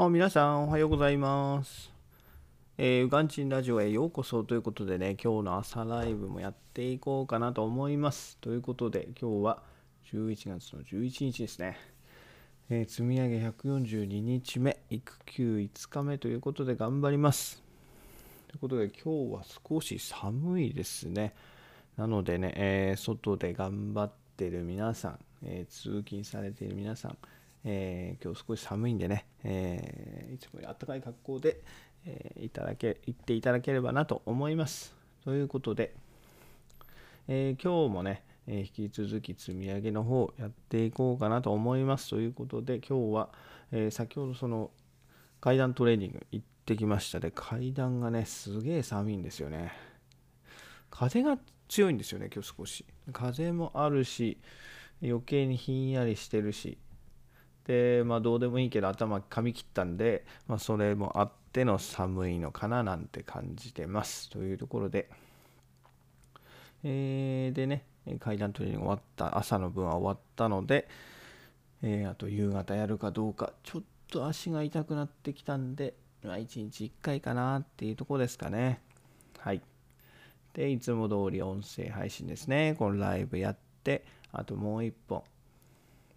[0.00, 1.90] あ皆さんおはようございます。
[2.76, 8.36] えー、ウガンチンラジオへようこそということでね、今日の朝ライブもやっていこうかなと思います。
[8.40, 9.60] ということで、今日は
[10.12, 11.76] 11月の11日ですね。
[12.70, 17.60] えー積み上げ142日目、育休5日目ということで頑張ります。
[18.46, 21.34] ということで、今日は少し寒いですね。
[21.96, 27.18] なのでね、えー外で頑張ってる皆さん、え通勤されている皆さん、
[27.64, 31.60] えー今日少し寒いんでね、えーいつもより暖かい格好で、
[32.06, 34.94] えーいただけ行っていただければなと思います。
[35.24, 35.94] ということで、
[37.28, 42.10] えー今日もね、え引き続き積み上げの方やっていこうかなと思います。
[42.10, 43.28] ということで、今日は、
[43.72, 44.70] え先ほどその
[45.40, 49.72] 階段トレーニング行ってきましたで、階段がね、すげえ寒いんですよね。
[50.90, 51.38] 風が
[51.68, 52.84] 強いんですよね、今日少し。
[53.12, 54.38] 風もあるし、
[55.02, 56.78] 余計にひんやりしてるし、
[57.68, 64.30] で、まあどうでもいいけど頭髪切ったんで、まあそれもあっての寒いのかななんて感じてます。
[64.30, 65.10] というところで、
[66.82, 67.84] えーでね、
[68.20, 70.88] 階段トレーニング終わった、朝の分は終わったので、
[71.82, 75.92] えーあと夕方やるかどうか、ちょっと足が痛くなってきたんで、
[76.24, 78.80] まあ1日1回かなっていうとこですかね。
[79.40, 79.60] はい。
[80.54, 82.76] で、いつも通り音声配信ですね。
[82.78, 85.22] このライブやって、あともう一本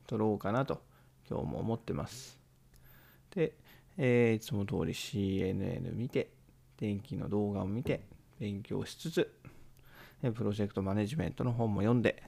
[0.08, 0.82] 撮ろうかなと
[1.32, 2.38] 今日も思ってます。
[3.34, 3.54] で、
[3.98, 6.30] えーいつも通り CNN 見て、
[6.78, 8.02] 電気の動画を見て、
[8.38, 9.34] 勉強しつつ、
[10.36, 12.22] プロジェクトマネジメントの本も読んで、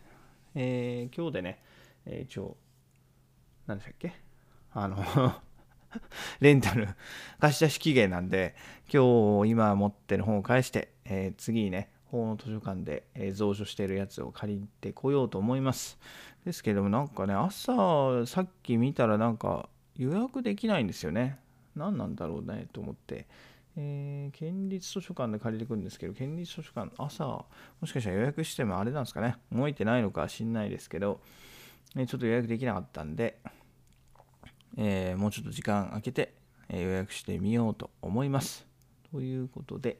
[0.56, 1.62] えー今日でね、
[2.06, 2.56] えー一応、
[3.68, 4.14] 何でしたっけ？
[4.72, 5.04] あの
[6.40, 6.88] レンタル
[7.40, 8.56] 貸し出し期限なんで、
[8.92, 15.98] 今日今持ってる本を返して、えー次にね、法の図書館で、え蔵書してるやつを借りてこようと思います。
[16.46, 21.40] ですけどもなんかね、朝さっき見たらなんか予約できないんですよね。
[21.76, 23.26] 何なんだろうねと思って。
[23.76, 27.48] えー県立図書館で借りてくるんですけど、県立図書館、朝、も
[27.86, 31.20] しかしたら予約してもあれなんですかね、動いてないのか知んないですけど、
[31.96, 33.40] えちょっと予約できなかったんで、
[34.78, 36.36] えーもうちょっと時間空けて、
[36.70, 38.68] え予約してみようと思います。
[39.12, 39.98] ということで、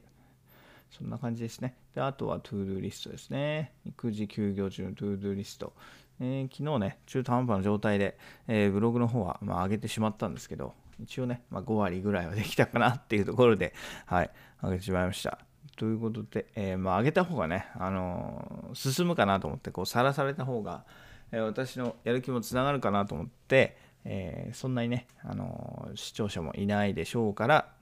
[0.96, 1.74] そんな感じですね。
[1.94, 3.72] で、あとは ToDo リストですね。
[3.84, 5.72] 育児休業中の ToDo リスト。
[6.20, 8.16] えー昨日ね、中途半端な状態で、
[8.46, 13.74] えーブログの方は、まあ、上げてしまったんですけど、一応ね、まあ、5割ぐらいはできたかなっていうところで、
[14.06, 14.30] はい、
[14.62, 15.38] 上げてしまいました。
[15.76, 20.84] ということで、えーまあ、上げた方がね、あのー進むかなと思って、こう、さらされた方が、
[21.32, 27.73] えー私のやる気もつながるかなと思って、えそんなにね、あの視聴者もいないでしょうから、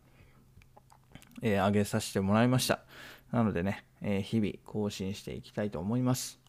[1.43, 2.81] えー上げさせてもらいました。
[3.31, 6.41] なのでね、えー日々更新していきたいと思います。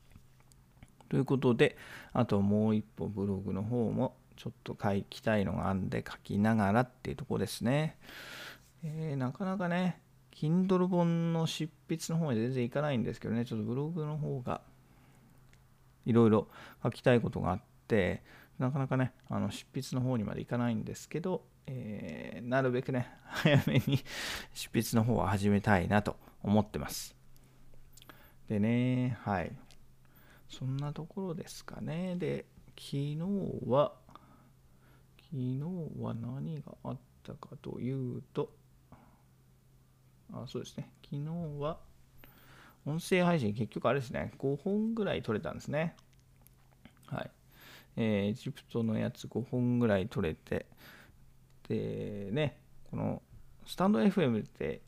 [1.10, 1.78] ということで、
[2.14, 7.98] あともう一歩ブログの方もちょっと書きたいのがあんで書きながらっていうとこですね。
[8.84, 10.00] えーなかなかね、
[10.32, 14.62] Kindle 本の執筆の方に全然いかないんですけどね、ちょっとブログの方が
[16.06, 16.48] いろいろ
[16.84, 18.24] 書きたいことがあって、
[18.60, 24.00] なかなかね、あの執筆の方にまでいかないんですけど、えーなるべくね、 早めに
[24.54, 27.16] 執筆の方は始めたいなと思ってます。
[28.48, 29.56] でね、はい。
[30.50, 32.16] そんなところですかね。
[32.16, 32.46] で、
[32.78, 33.18] 昨日
[33.66, 33.96] は、
[35.18, 35.62] 昨日
[36.00, 38.54] は何があったかというと、
[40.32, 40.92] あ、そうですね。
[41.04, 41.24] 昨日
[41.60, 41.80] は、
[42.86, 45.96] 音声配信結局あれですね、5本ぐらい撮れたんですね。
[47.08, 47.32] はい。
[47.96, 50.66] えーエジプトのやつ5本ぐらい撮れて、
[51.68, 52.58] でね、
[52.90, 53.22] この
[53.66, 54.82] スタンド FM って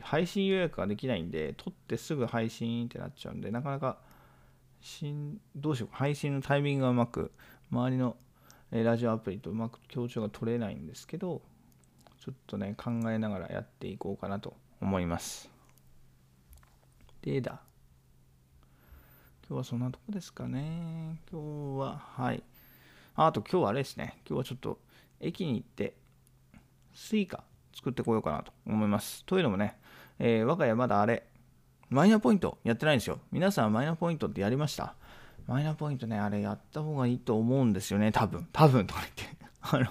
[0.00, 3.98] 配信予約ができないんで、撮ってすぐ配信ってなっちゃうんで、なかなか
[4.80, 7.32] しんどうしよう、配信のタイミングがうまく、
[7.70, 8.16] 周りの
[8.70, 11.42] ラジオアプリとうまく協調が取れないんですけど、
[12.20, 15.50] ちょっとね、考えながらやっていこうかなと思います。
[17.22, 17.63] でだ。
[19.46, 21.18] 今日はそんなとこですかね。
[21.30, 22.42] 今日は、はい。
[23.14, 24.18] あと今日はあれですね。
[24.26, 24.78] 今日はちょっと
[25.20, 25.94] 駅に行って、
[26.94, 29.22] Suica 作ってこようかなと思います。
[29.26, 29.78] というのもね、
[30.18, 31.24] えー我が家まだあれ、
[31.90, 33.20] マイナポイントやってないんですよ。
[33.30, 34.94] 皆さんマイナポイントってやりました？
[35.46, 38.48] マイナポイントね、あれやった方がいいと思うんですよね、多分。
[38.50, 39.36] 多分とか言って。
[39.60, 39.86] あの、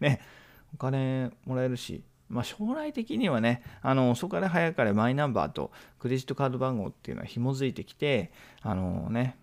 [0.00, 0.20] ね、
[0.74, 8.30] お金もらえるし、まあ、将来的にはね、あの遅かれ早かれマイナンバーとクレジットカード番号っていうのは紐づいてきて、
[8.62, 9.36] あのね、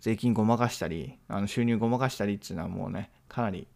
[0.00, 3.68] 税金ごまかしたり、あの収入ごまかしたりっていうのはもうね、かなり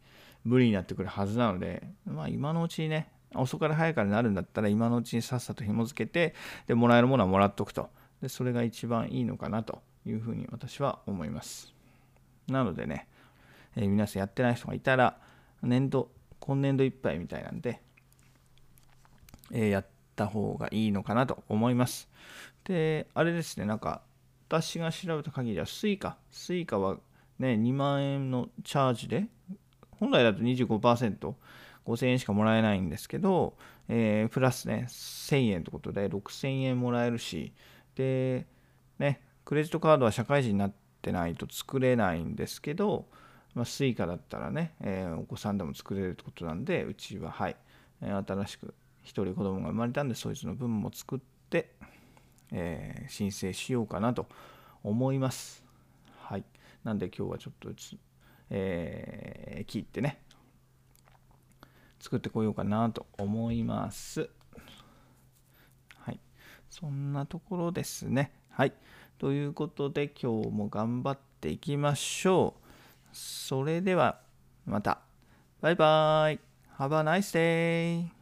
[0.45, 6.35] 無理になってくるはずなので、まあ、今のうちにね、遅かれ早かれになるんだったら、今のうちにさっさと紐付けて、
[6.67, 7.91] で、もらえるものはもらっとくと。
[8.23, 11.75] で、それが一番いいのかなというふうに私は思います。
[12.49, 13.07] なのでね、
[13.77, 15.19] えー皆さんやってない人がいたら、
[15.63, 16.11] 年度
[16.41, 17.83] 今年度いっぱいみたいなんで、
[19.53, 22.09] え、やった方がいいのかなと思います。
[22.65, 24.03] で、あれですね、なんか、
[24.49, 26.99] 私が調べた限りは、 Suica、Suica は
[27.39, 29.27] ね、2万円のチャージで、
[29.99, 31.35] 本来だと25%、
[31.87, 33.57] 5000円しかもらえないんですけど、
[33.89, 37.53] えー、プラスね、1000円ってことで6000円もらえるし、
[37.95, 38.47] で、
[38.99, 40.73] ね、クレジットカードは社会人になっ
[41.03, 43.07] てないと作れないんですけど、
[43.55, 47.57] まあ、 Suica だったらね、えー、お子さんでも作れるってことなんで、うちは、はい、
[48.01, 48.75] 新しく
[49.07, 51.19] 1人子供が生まれたんで、そいつの分も作っ
[51.49, 51.71] て、
[52.53, 54.27] えー、申請しようかなと
[54.83, 55.65] 思います。
[56.19, 56.45] はい。
[56.85, 57.71] なんで今日はちょっと、
[58.51, 60.21] えー、切ってね、
[62.01, 64.29] 作ってこようかなと思います。
[65.99, 66.21] はい。
[66.69, 68.33] そんなところですね。
[68.51, 68.73] はい。
[69.19, 72.67] ということで今日も頑張っていきましょう。
[73.13, 74.21] それでは
[74.67, 75.01] また。
[75.61, 76.41] バイバイ。
[76.79, 78.09] Have a nice day.